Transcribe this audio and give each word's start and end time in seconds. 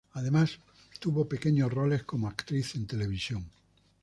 Además, 0.13 0.57
tuvo 0.99 1.29
pequeños 1.29 1.71
roles 1.71 2.01
como 2.05 2.27
actriz 2.27 2.73
en 2.73 2.87
televisión. 2.87 3.47